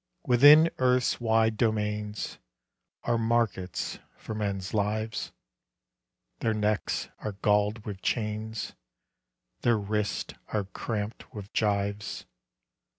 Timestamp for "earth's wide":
0.79-1.57